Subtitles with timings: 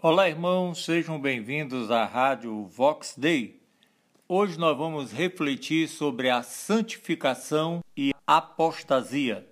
[0.00, 3.60] Olá, irmãos, sejam bem-vindos à Rádio Vox Day.
[4.28, 9.44] Hoje nós vamos refletir sobre a santificação e apostasia.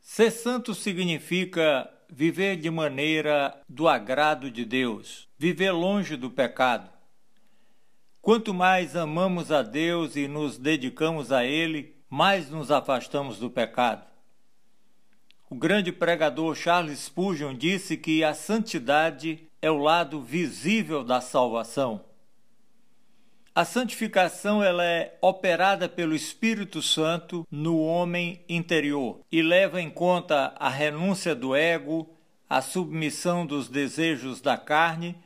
[0.00, 6.88] Ser santo significa viver de maneira do agrado de Deus, viver longe do pecado.
[8.22, 14.06] Quanto mais amamos a Deus e nos dedicamos a Ele, mais nos afastamos do pecado.
[15.48, 22.04] O grande pregador Charles Spurgeon disse que a santidade é o lado visível da salvação.
[23.54, 30.52] A santificação ela é operada pelo Espírito Santo no homem interior e leva em conta
[30.58, 32.10] a renúncia do ego,
[32.50, 35.16] a submissão dos desejos da carne,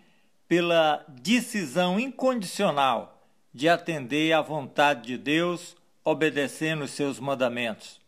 [0.46, 7.99] pela decisão incondicional de atender à vontade de Deus, obedecendo os seus mandamentos.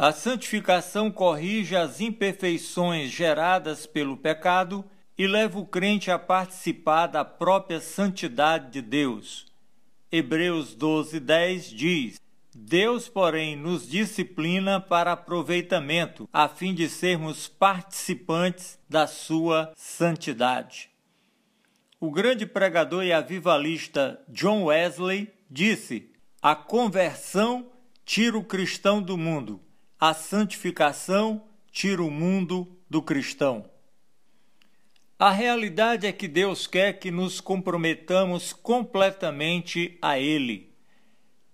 [0.00, 4.84] A santificação corrige as imperfeições geradas pelo pecado
[5.18, 9.46] e leva o crente a participar da própria santidade de Deus.
[10.12, 12.20] Hebreus 12:10 diz:
[12.54, 20.90] Deus, porém, nos disciplina para aproveitamento, a fim de sermos participantes da sua santidade.
[21.98, 26.08] O grande pregador e avivalista John Wesley disse:
[26.40, 27.66] A conversão
[28.04, 29.60] tira o cristão do mundo
[30.00, 33.68] a santificação tira o mundo do cristão.
[35.18, 40.72] A realidade é que Deus quer que nos comprometamos completamente a Ele.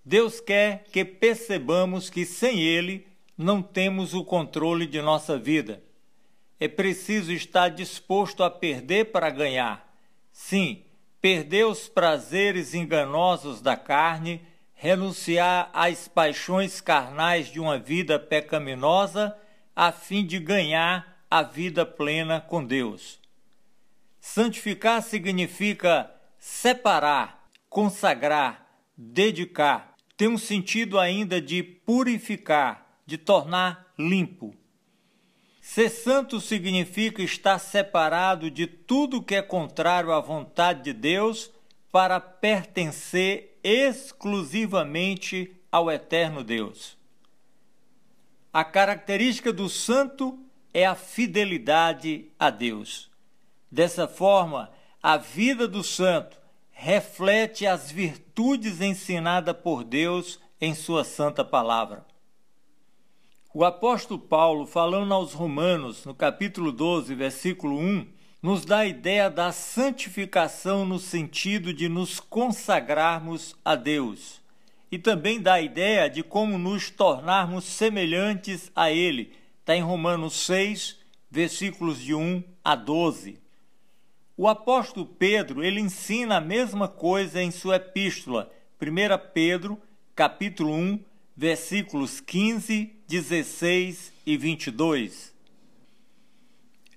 [0.03, 5.81] Deus quer que percebamos que sem Ele não temos o controle de nossa vida.
[6.59, 9.91] É preciso estar disposto a perder para ganhar.
[10.31, 10.83] Sim,
[11.19, 14.41] perder os prazeres enganosos da carne
[14.85, 19.35] renunciar às paixões carnais de uma vida pecaminosa
[19.75, 23.19] a fim de ganhar a vida plena com Deus.
[24.21, 28.63] Santificar significa separar, consagrar,
[28.95, 29.95] dedicar.
[30.15, 34.53] Tem um sentido ainda de purificar, de tornar limpo.
[35.59, 41.49] Ser santo significa estar separado de tudo que é contrário à vontade de Deus
[41.91, 46.95] para pertencer exclusivamente ao eterno Deus.
[48.53, 50.39] A característica do santo
[50.71, 53.09] é a fidelidade a Deus.
[53.71, 54.69] Dessa forma,
[55.01, 56.37] a vida do santo
[56.69, 62.05] reflete as virtudes ensinadas por Deus em Sua santa palavra.
[63.51, 68.14] O apóstolo Paulo, falando aos Romanos, no capítulo 12, versículo 1,
[68.45, 74.39] nos dá a ideia da santificação no sentido de nos consagrarmos a Deus
[74.91, 79.33] e também dá a ideia de como nos tornarmos semelhantes a Ele.
[79.61, 80.95] Está em Romanos 6,
[81.31, 83.39] versículos de 1 a 12.
[84.37, 89.81] O apóstolo Pedro, ele ensina a mesma coisa em sua epístola, 1 Pedro,
[90.15, 90.99] capítulo 1,
[91.35, 95.34] versículos 15, 16 e 22.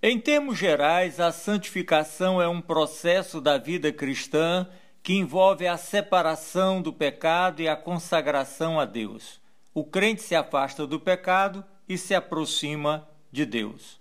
[0.00, 4.64] Em termos gerais, a santificação é um processo da vida cristã
[5.03, 9.41] que envolve a separação do pecado e a consagração a Deus.
[9.75, 14.00] O crente se afasta do pecado e se aproxima de Deus.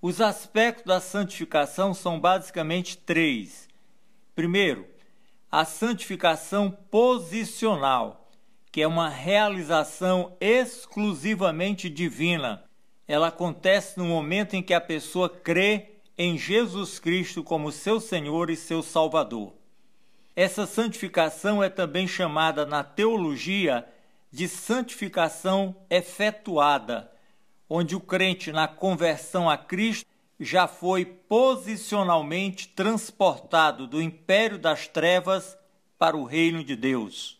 [0.00, 3.68] Os aspectos da santificação são basicamente três.
[4.36, 4.86] Primeiro,
[5.50, 8.30] a santificação posicional,
[8.70, 12.62] que é uma realização exclusivamente divina
[13.06, 18.50] ela acontece no momento em que a pessoa crê em Jesus Cristo como seu Senhor
[18.50, 19.52] e seu Salvador.
[20.36, 23.86] Essa santificação é também chamada na teologia
[24.30, 27.10] de santificação efetuada,
[27.68, 30.06] onde o crente na conversão a Cristo
[30.40, 35.56] já foi posicionalmente transportado do império das trevas
[35.96, 37.38] para o reino de Deus.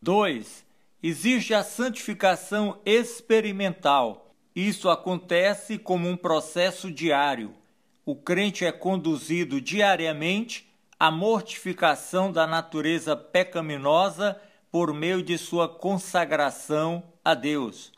[0.00, 0.64] 2.
[1.02, 7.54] Existe a santificação experimental, isso acontece como um processo diário.
[8.04, 14.40] O crente é conduzido diariamente à mortificação da natureza pecaminosa
[14.70, 17.92] por meio de sua consagração a Deus.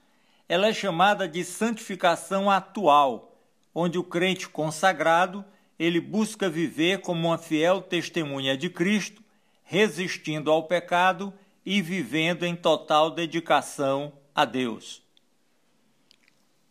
[0.49, 3.37] Ela é chamada de santificação atual,
[3.75, 5.45] onde o crente consagrado
[5.79, 9.23] ele busca viver como uma fiel testemunha de Cristo,
[9.65, 11.33] resistindo ao pecado
[11.65, 15.04] e vivendo em total dedicação a Deus.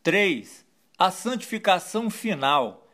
[0.04, 0.66] 3.
[1.00, 2.86] A santificação final.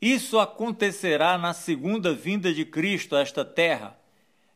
[0.00, 3.94] Isso acontecerá na segunda vinda de Cristo a esta terra,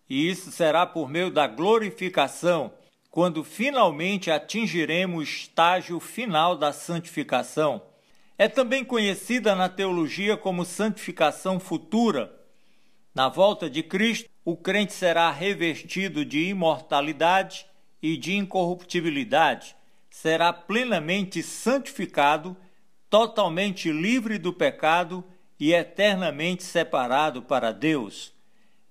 [0.09, 2.73] e isso será por meio da glorificação,
[3.11, 7.83] quando finalmente atingiremos o estágio final da santificação.
[8.39, 12.35] É também conhecida na teologia como santificação futura.
[13.15, 17.67] Na volta de Cristo, o crente será revestido de imortalidade
[18.01, 19.77] e de incorruptibilidade,
[20.21, 22.57] será plenamente santificado,
[23.09, 25.23] totalmente livre do pecado
[25.61, 28.35] e eternamente separado para Deus.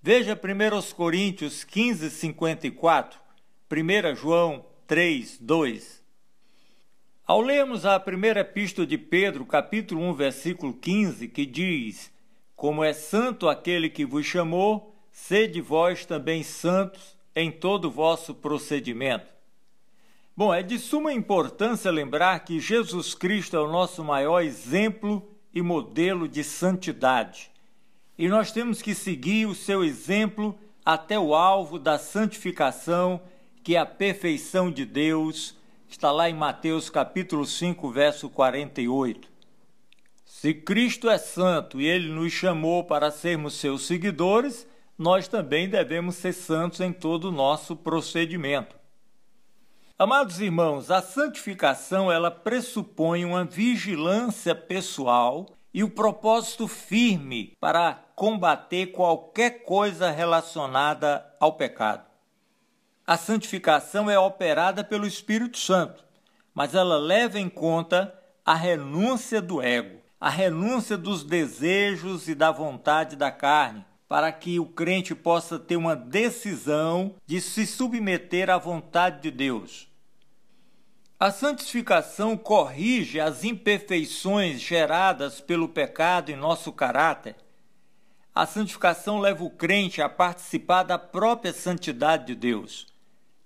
[0.02, 3.20] Veja 1 Coríntios 15, 54,
[3.70, 6.02] 1 João 3, 2.
[7.26, 12.10] Ao lermos a primeira epístola de Pedro, capítulo 1, versículo 15, que diz:
[12.56, 19.37] Como é santo aquele que vos chamou, sede vós também santos em todo vosso procedimento.
[20.38, 25.64] Bom, é de suma importância lembrar que Jesus Cristo é o nosso maior exemplo e
[25.64, 27.50] modelo de santidade.
[28.16, 30.56] E nós temos que seguir o seu exemplo
[30.86, 33.20] até o alvo da santificação,
[33.64, 35.56] que é a perfeição de Deus,
[35.90, 39.28] está lá em Mateus capítulo 5, verso 48.
[40.24, 46.14] Se Cristo é santo e ele nos chamou para sermos seus seguidores, nós também devemos
[46.14, 48.78] ser santos em todo o nosso procedimento.
[50.00, 58.92] Amados irmãos, a santificação ela pressupõe uma vigilância pessoal e o propósito firme para combater
[58.92, 62.06] qualquer coisa relacionada ao pecado.
[63.08, 66.06] A santificação é operada pelo Espírito Santo,
[66.54, 68.14] mas ela leva em conta
[68.46, 74.60] a renúncia do ego, a renúncia dos desejos e da vontade da carne, para que
[74.60, 79.88] o crente possa ter uma decisão de se submeter à vontade de Deus.
[81.20, 87.36] A santificação corrige as imperfeições geradas pelo pecado em nosso caráter.
[88.34, 92.86] A santificação leva o crente a participar da própria santidade de Deus.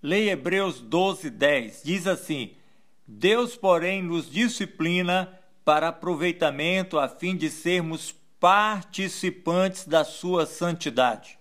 [0.03, 1.81] Leia Hebreus 12, 10.
[1.83, 2.55] Diz assim:
[3.07, 11.37] Deus, porém, nos disciplina para aproveitamento a fim de sermos participantes da sua santidade.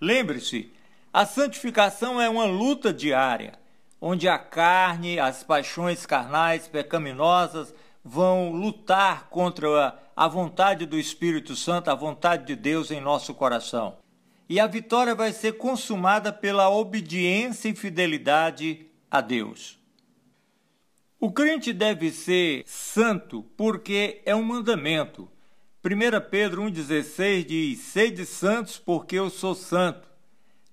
[0.00, 0.72] Lembre-se,
[1.12, 3.56] a santificação é uma luta diária,
[4.00, 7.72] onde a carne, as paixões carnais pecaminosas
[8.04, 13.96] vão lutar contra a vontade do Espírito Santo, a vontade de Deus em nosso coração.
[14.48, 19.78] E a vitória vai ser consumada pela obediência e fidelidade a Deus.
[21.20, 25.30] O crente deve ser santo porque é um mandamento.
[25.86, 30.08] 1 Pedro 1,16 diz: Sede santos, porque eu sou santo.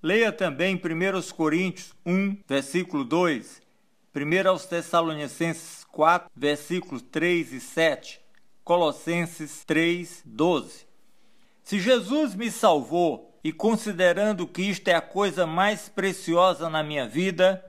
[0.02, 3.62] Leia também 1 Coríntios 1, versículo 2,
[4.16, 8.20] 1 aos Tessalonicenses 4, versículos 3 e 7,
[8.64, 10.88] Colossenses 3, 12.
[11.62, 17.08] Se Jesus me salvou e considerando que isto é a coisa mais preciosa na minha
[17.08, 17.64] vida,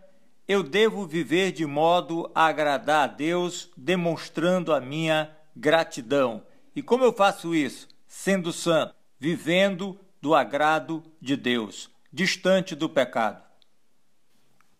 [0.48, 6.42] eu devo viver de modo a agradar a Deus, demonstrando a minha gratidão.
[6.74, 7.88] E como eu faço isso?
[8.06, 13.42] Sendo santo, vivendo do agrado de Deus, distante do pecado.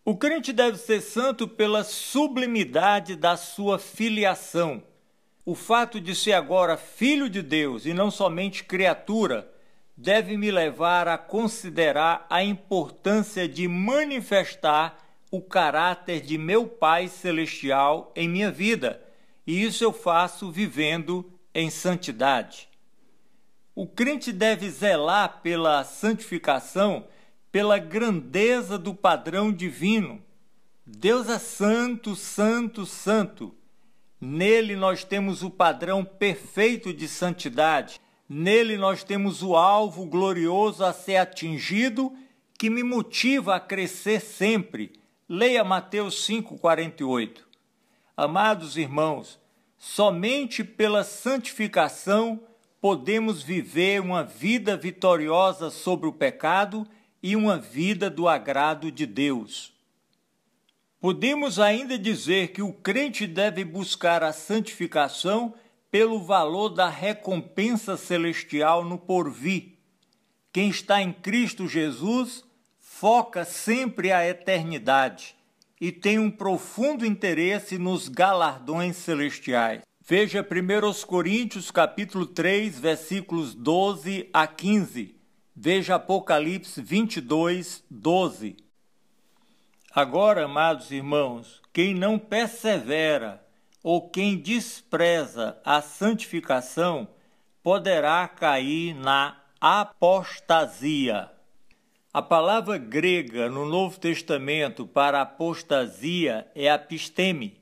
[0.03, 4.83] O crente deve ser santo pela sublimidade da sua filiação.
[5.45, 9.51] O fato de ser agora filho de Deus e não somente criatura
[9.97, 14.99] deve me levar a considerar a importância de manifestar
[15.31, 19.01] o caráter de meu Pai Celestial em minha vida.
[19.47, 22.67] E isso eu faço vivendo em santidade.
[23.73, 27.07] O crente deve zelar pela santificação,
[27.49, 30.21] pela grandeza do padrão divino.
[30.85, 33.55] Deus é santo, santo, santo.
[34.19, 38.01] Nele nós temos o padrão perfeito de santidade.
[38.27, 42.13] Nele nós temos o alvo glorioso a ser atingido
[42.57, 44.93] que me motiva a crescer sempre.
[45.27, 47.45] Leia Mateus 5:48.
[48.15, 49.39] Amados irmãos,
[49.87, 52.41] Somente pela santificação
[52.81, 56.87] podemos viver uma vida vitoriosa sobre o pecado
[57.21, 59.71] e uma vida do agrado de Deus.
[60.99, 65.53] Podemos ainda dizer que o crente deve buscar a santificação
[65.91, 69.77] pelo valor da recompensa celestial no porvir.
[70.51, 72.43] Quem está em Cristo Jesus
[72.79, 75.35] foca sempre a eternidade
[75.79, 79.81] e tem um profundo interesse nos galardões celestiais.
[80.07, 85.15] Veja 1 Coríntios capítulo 3, versículos 12 a 15.
[85.55, 88.57] Veja Apocalipse 22, 12.
[89.91, 93.43] Agora, amados irmãos, quem não persevera
[93.81, 97.07] ou quem despreza a santificação
[97.63, 101.31] poderá cair na apostasia.
[102.15, 107.59] A palavra grega no Novo Testamento para apostasia é apisteme.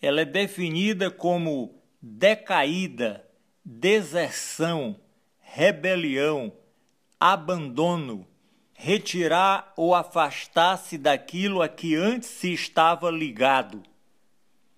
[0.00, 3.22] Ela é definida como decaída,
[3.62, 4.98] deserção,
[5.38, 6.54] rebelião,
[7.20, 8.26] abandono,
[8.72, 13.82] retirar ou afastar-se daquilo a que antes se estava ligado.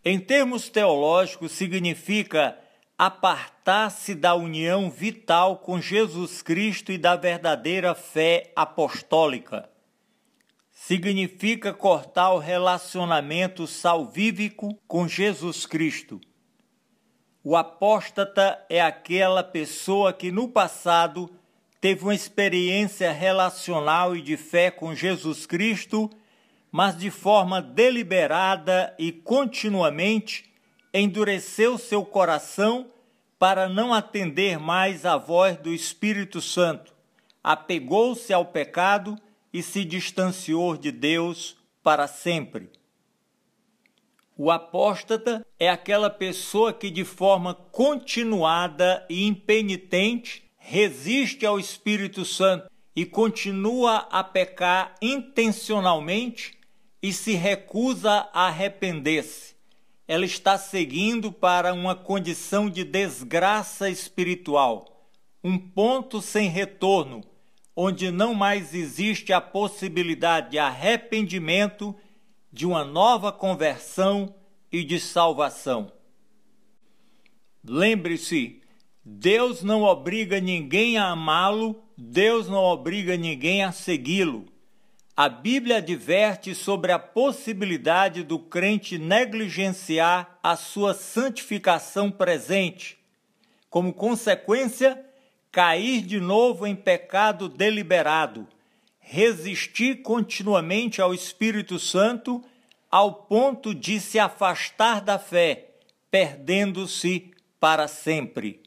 [0.05, 2.59] Em termos teológicos, significa
[3.07, 9.69] apartar-se da união vital com Jesus Cristo e da verdadeira fé apostólica.
[10.73, 16.19] Significa cortar o relacionamento salvífico com Jesus Cristo.
[17.43, 21.31] O apóstata é aquela pessoa que no passado
[21.83, 26.09] teve uma experiência relacional e de fé com Jesus Cristo,
[26.73, 30.51] mas de forma deliberada e continuamente
[30.95, 32.94] endureceu seu coração
[33.45, 36.95] para não atender mais à voz do Espírito Santo,
[37.43, 39.19] apegou-se ao pecado
[39.53, 42.71] e se distanciou de Deus para sempre.
[44.35, 52.71] O apóstata é aquela pessoa que, de forma continuada e impenitente, resiste ao Espírito Santo
[52.97, 56.57] e continua a pecar intencionalmente
[57.03, 59.54] e se recusa a arrepender-se.
[60.07, 65.09] Ela está seguindo para uma condição de desgraça espiritual,
[65.43, 67.23] um ponto sem retorno,
[67.75, 71.95] onde não mais existe a possibilidade de arrependimento,
[72.53, 74.35] de uma nova conversão
[74.71, 75.91] e de salvação.
[77.67, 78.61] Lembre-se,
[79.05, 84.47] Deus não obriga ninguém a amá-lo, Deus não obriga ninguém a segui-lo.
[85.17, 92.99] A Bíblia adverte sobre a possibilidade do crente negligenciar a sua santificação presente.
[93.71, 95.01] Como consequência,
[95.53, 98.49] cair de novo em pecado deliberado,
[98.99, 102.43] resistir continuamente ao Espírito Santo
[102.91, 105.77] ao ponto de se afastar da fé,
[106.11, 107.31] perdendo-se
[107.61, 108.61] para sempre.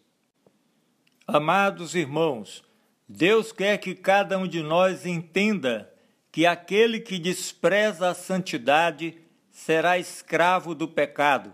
[1.27, 2.63] Amados irmãos,
[3.07, 5.91] Deus quer que cada um de nós entenda
[6.37, 9.17] que aquele que despreza a santidade
[9.49, 11.51] será escravo do pecado,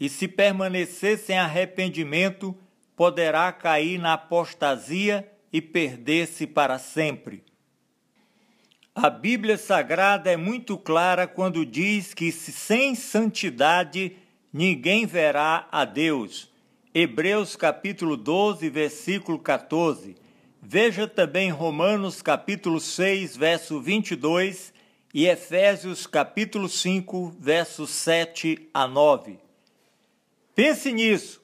[0.00, 2.52] e se permanecer sem arrependimento,
[2.96, 7.44] poderá cair na apostasia e perder-se para sempre.
[8.92, 14.16] A Bíblia Sagrada é muito clara quando diz que sem santidade
[14.52, 16.50] ninguém verá a Deus.
[16.92, 20.16] Hebreus capítulo 12, versículo 14.
[20.64, 24.72] Veja também Romanos capítulo 6, verso 22
[25.12, 29.40] e Efésios capítulo 5, versos 7 a 9.
[30.54, 31.42] Pense nisso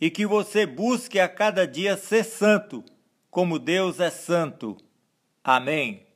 [0.00, 2.84] e que você busque a cada dia ser santo,
[3.28, 4.76] como Deus é santo.
[5.42, 6.06] Amém.